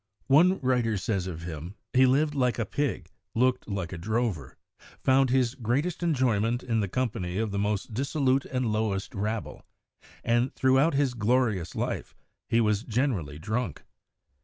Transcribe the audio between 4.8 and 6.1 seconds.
found his greatest